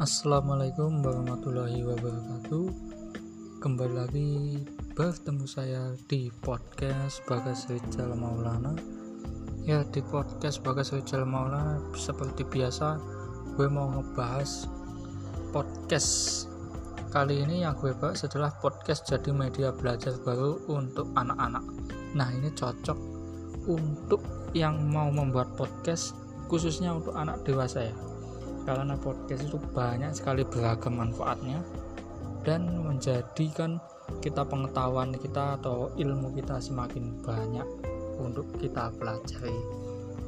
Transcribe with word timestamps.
Assalamualaikum 0.00 1.04
warahmatullahi 1.04 1.84
wabarakatuh. 1.84 2.72
Kembali 3.60 3.94
lagi 4.00 4.30
bertemu 4.96 5.44
saya 5.44 5.92
di 6.08 6.32
podcast 6.40 7.20
Bagas 7.28 7.68
Rizal 7.68 8.16
Maulana. 8.16 8.72
Ya 9.68 9.84
di 9.84 10.00
podcast 10.00 10.64
Bagas 10.64 10.96
Rizal 10.96 11.28
Maulana 11.28 11.84
seperti 11.92 12.48
biasa 12.48 12.96
gue 13.60 13.68
mau 13.68 13.92
ngebahas 13.92 14.72
podcast. 15.52 16.48
Kali 17.12 17.44
ini 17.44 17.68
yang 17.68 17.76
gue 17.76 17.92
bahas 17.92 18.24
adalah 18.24 18.56
podcast 18.56 19.04
jadi 19.04 19.36
media 19.36 19.68
belajar 19.68 20.16
baru 20.24 20.64
untuk 20.72 21.12
anak-anak. 21.12 21.76
Nah 22.16 22.32
ini 22.32 22.48
cocok 22.56 22.96
untuk 23.68 24.24
yang 24.56 24.80
mau 24.80 25.12
membuat 25.12 25.52
podcast 25.60 26.16
khususnya 26.48 26.96
untuk 26.96 27.12
anak 27.20 27.44
dewasa 27.44 27.92
ya 27.92 27.96
karena 28.64 28.94
podcast 28.96 29.46
itu 29.46 29.58
banyak 29.72 30.12
sekali 30.12 30.42
beragam 30.44 31.00
manfaatnya 31.00 31.60
dan 32.44 32.80
menjadikan 32.80 33.80
kita 34.18 34.42
pengetahuan 34.42 35.14
kita 35.14 35.60
atau 35.60 35.92
ilmu 35.94 36.34
kita 36.34 36.58
semakin 36.58 37.20
banyak 37.22 37.66
untuk 38.20 38.48
kita 38.58 38.90
pelajari. 38.96 39.56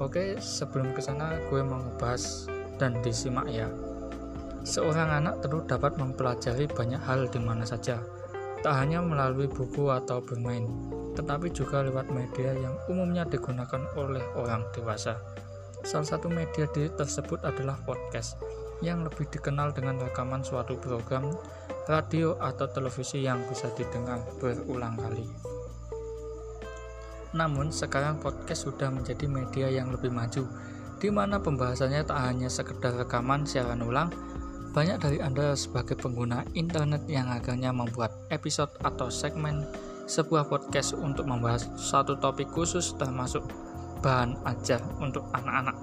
Oke 0.00 0.40
sebelum 0.40 0.96
ke 0.96 1.00
sana 1.04 1.36
gue 1.50 1.60
mau 1.60 1.80
ngebahas 1.82 2.48
dan 2.80 2.96
disimak 3.04 3.48
ya. 3.48 3.68
Seorang 4.62 5.22
anak 5.22 5.42
tentu 5.42 5.64
dapat 5.66 5.98
mempelajari 5.98 6.70
banyak 6.70 7.02
hal 7.02 7.26
di 7.26 7.40
mana 7.42 7.66
saja. 7.66 7.98
Tak 8.62 8.74
hanya 8.78 9.02
melalui 9.02 9.50
buku 9.50 9.90
atau 9.90 10.22
bermain 10.22 10.64
tetapi 11.12 11.52
juga 11.52 11.84
lewat 11.84 12.08
media 12.08 12.56
yang 12.56 12.74
umumnya 12.88 13.28
digunakan 13.28 13.84
oleh 13.96 14.24
orang 14.32 14.64
dewasa 14.72 15.20
Salah 15.82 16.06
satu 16.06 16.30
media 16.30 16.70
tersebut 16.70 17.42
adalah 17.42 17.74
podcast, 17.82 18.38
yang 18.86 19.02
lebih 19.02 19.26
dikenal 19.34 19.74
dengan 19.74 19.98
rekaman 19.98 20.46
suatu 20.46 20.78
program 20.78 21.34
radio 21.90 22.38
atau 22.38 22.70
televisi 22.70 23.26
yang 23.26 23.42
bisa 23.50 23.66
didengar 23.74 24.22
berulang 24.38 24.94
kali. 24.94 25.26
Namun, 27.34 27.74
sekarang 27.74 28.22
podcast 28.22 28.70
sudah 28.70 28.94
menjadi 28.94 29.26
media 29.26 29.66
yang 29.74 29.90
lebih 29.90 30.14
maju, 30.14 30.46
di 31.02 31.10
mana 31.10 31.42
pembahasannya 31.42 32.06
tak 32.06 32.18
hanya 32.30 32.46
sekedar 32.46 32.94
rekaman 32.94 33.42
siaran 33.42 33.82
ulang, 33.82 34.14
banyak 34.70 35.02
dari 35.02 35.18
Anda 35.18 35.58
sebagai 35.58 35.98
pengguna 35.98 36.46
internet 36.54 37.04
yang 37.10 37.26
akhirnya 37.26 37.74
membuat 37.74 38.14
episode 38.30 38.70
atau 38.86 39.10
segmen 39.10 39.66
sebuah 40.06 40.46
podcast 40.46 40.94
untuk 40.94 41.26
membahas 41.26 41.68
satu 41.74 42.16
topik 42.16 42.48
khusus 42.54 42.94
termasuk 42.96 43.44
bahan 44.02 44.34
ajar 44.50 44.82
untuk 44.98 45.22
anak-anak. 45.30 45.78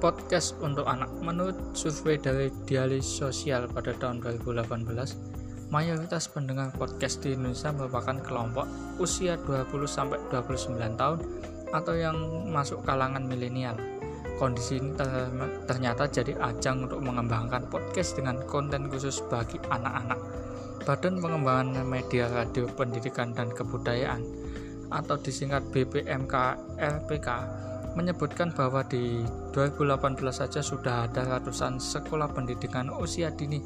Podcast 0.00 0.56
untuk 0.64 0.88
anak 0.88 1.12
menurut 1.20 1.76
survei 1.76 2.16
dari 2.16 2.48
Dialis 2.64 3.04
Sosial 3.04 3.68
pada 3.68 3.92
tahun 3.96 4.24
2018, 4.24 5.68
mayoritas 5.68 6.28
pendengar 6.32 6.72
podcast 6.72 7.20
di 7.20 7.36
Indonesia 7.36 7.68
merupakan 7.72 8.16
kelompok 8.24 8.64
usia 8.96 9.36
20-29 9.44 10.96
tahun 10.96 11.18
atau 11.76 11.94
yang 11.96 12.16
masuk 12.48 12.80
kalangan 12.88 13.24
milenial. 13.28 13.76
Kondisi 14.36 14.76
ini 14.80 14.92
ternyata 15.64 16.08
jadi 16.08 16.36
ajang 16.36 16.88
untuk 16.88 17.00
mengembangkan 17.00 17.68
podcast 17.72 18.20
dengan 18.20 18.40
konten 18.44 18.88
khusus 18.92 19.20
bagi 19.32 19.56
anak-anak. 19.72 20.20
Badan 20.84 21.18
Pengembangan 21.24 21.88
Media 21.88 22.28
Radio 22.28 22.68
Pendidikan 22.68 23.32
dan 23.32 23.48
Kebudayaan 23.48 24.45
atau 24.90 25.16
disingkat 25.18 25.62
BPMK 25.72 26.34
LPK 26.78 27.28
menyebutkan 27.96 28.52
bahwa 28.52 28.84
di 28.84 29.24
2018 29.56 30.20
saja 30.28 30.60
sudah 30.60 31.08
ada 31.08 31.24
ratusan 31.24 31.80
sekolah 31.80 32.28
pendidikan 32.28 32.92
usia 32.92 33.32
dini 33.32 33.64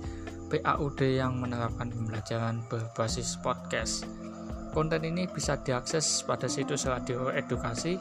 PAUD 0.51 1.03
yang 1.03 1.43
menerapkan 1.43 1.91
pembelajaran 1.91 2.63
berbasis 2.71 3.35
podcast. 3.43 4.07
Konten 4.71 5.03
ini 5.03 5.27
bisa 5.27 5.59
diakses 5.59 6.23
pada 6.23 6.47
situs 6.47 6.87
radio 6.87 7.27
edukasi 7.35 7.99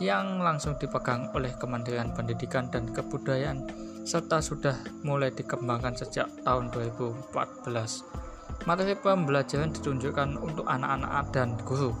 yang 0.00 0.40
langsung 0.40 0.76
dipegang 0.80 1.28
oleh 1.36 1.52
Kementerian 1.60 2.12
Pendidikan 2.12 2.72
dan 2.72 2.88
Kebudayaan 2.88 3.68
serta 4.04 4.40
sudah 4.40 4.76
mulai 5.04 5.28
dikembangkan 5.32 5.92
sejak 5.92 6.28
tahun 6.40 6.72
2014. 6.72 8.64
Materi 8.64 8.96
pembelajaran 8.96 9.72
ditunjukkan 9.76 10.40
untuk 10.40 10.64
anak-anak 10.64 11.32
dan 11.36 11.52
guru 11.64 11.92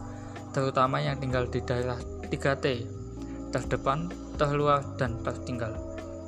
terutama 0.56 0.96
yang 1.04 1.20
tinggal 1.20 1.44
di 1.44 1.60
daerah 1.60 2.00
3T, 2.32 2.88
terdepan, 3.52 4.08
terluar, 4.40 4.80
dan 4.96 5.20
tertinggal. 5.20 5.76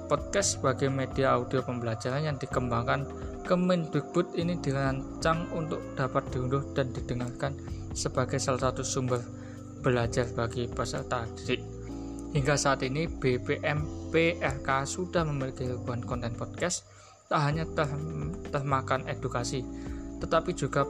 Podcast 0.05 0.61
sebagai 0.61 0.93
media 0.93 1.41
audio 1.41 1.65
pembelajaran 1.65 2.29
yang 2.29 2.37
dikembangkan 2.37 3.09
Kemendikbud 3.49 4.37
ini 4.37 4.61
dirancang 4.61 5.49
untuk 5.57 5.81
dapat 5.97 6.29
diunduh 6.29 6.61
dan 6.77 6.93
didengarkan 6.93 7.57
sebagai 7.97 8.37
salah 8.37 8.69
satu 8.69 8.85
sumber 8.85 9.25
belajar 9.81 10.29
bagi 10.37 10.69
peserta 10.69 11.25
didik. 11.33 11.65
Hingga 12.37 12.61
saat 12.61 12.85
ini 12.85 13.09
BPMPRK 13.09 14.69
sudah 14.85 15.25
memiliki 15.25 15.65
ribuan 15.65 16.05
konten 16.05 16.37
podcast 16.37 16.85
tak 17.33 17.41
hanya 17.41 17.65
ter 17.73 17.89
termakan 18.53 19.09
edukasi 19.09 19.65
tetapi 20.21 20.53
juga 20.53 20.85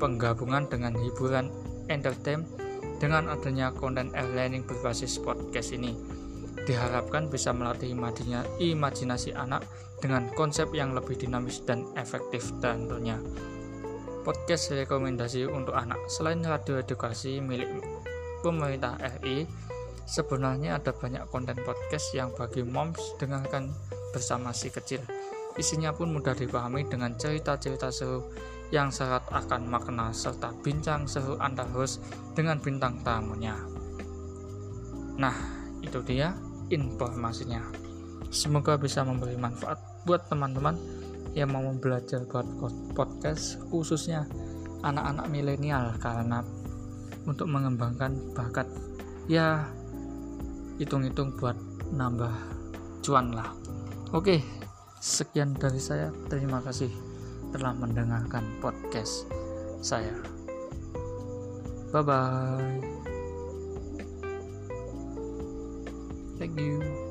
penggabungan 0.00 0.72
dengan 0.72 0.94
hiburan 0.96 1.52
entertain 1.90 2.46
dengan 3.02 3.30
adanya 3.30 3.74
konten 3.74 4.14
e-learning 4.14 4.62
berbasis 4.62 5.18
podcast 5.18 5.74
ini 5.74 5.94
diharapkan 6.62 7.26
bisa 7.26 7.50
melatih 7.50 7.90
imajinasi 8.62 9.34
anak 9.34 9.66
dengan 9.98 10.30
konsep 10.34 10.70
yang 10.70 10.94
lebih 10.94 11.18
dinamis 11.18 11.62
dan 11.66 11.86
efektif 11.98 12.54
tentunya. 12.62 13.18
Podcast 14.22 14.70
rekomendasi 14.70 15.50
untuk 15.50 15.74
anak 15.74 15.98
selain 16.06 16.46
radio 16.46 16.78
edukasi 16.78 17.42
milik 17.42 17.66
pemerintah 18.46 18.94
RI, 19.18 19.50
sebenarnya 20.06 20.78
ada 20.78 20.94
banyak 20.94 21.26
konten 21.26 21.58
podcast 21.66 22.14
yang 22.14 22.30
bagi 22.30 22.62
moms 22.62 23.18
dengarkan 23.18 23.74
bersama 24.14 24.54
si 24.54 24.70
kecil. 24.70 25.02
Isinya 25.58 25.90
pun 25.90 26.14
mudah 26.14 26.38
dipahami 26.38 26.86
dengan 26.86 27.18
cerita-cerita 27.18 27.90
seru 27.90 28.30
yang 28.72 28.88
syarat 28.88 29.20
akan 29.28 29.68
makna 29.68 30.08
serta 30.16 30.48
bincang 30.64 31.04
seru 31.04 31.36
antar 31.36 31.68
host 31.76 32.00
dengan 32.32 32.56
bintang 32.56 32.96
tamunya. 33.04 33.52
Nah, 35.20 35.36
itu 35.84 36.00
dia 36.00 36.32
informasinya. 36.72 37.60
Semoga 38.32 38.80
bisa 38.80 39.04
memberi 39.04 39.36
manfaat 39.36 39.76
buat 40.08 40.24
teman-teman 40.32 40.80
yang 41.36 41.52
mau 41.52 41.68
belajar 41.76 42.24
buat 42.24 42.48
podcast 42.96 43.60
khususnya 43.68 44.24
anak-anak 44.80 45.28
milenial 45.28 45.92
karena 46.00 46.40
untuk 47.28 47.52
mengembangkan 47.52 48.16
bakat 48.32 48.66
ya 49.28 49.68
hitung-hitung 50.80 51.36
buat 51.36 51.54
nambah 51.92 52.32
cuan 53.04 53.36
lah. 53.36 53.52
Oke, 54.16 54.40
sekian 54.96 55.52
dari 55.60 55.78
saya. 55.78 56.08
Terima 56.32 56.64
kasih 56.64 57.11
telah 57.52 57.76
mendengarkan 57.76 58.44
podcast 58.64 59.28
saya. 59.84 60.16
Bye 61.92 62.02
bye. 62.02 62.80
Thank 66.40 66.58
you. 66.58 67.01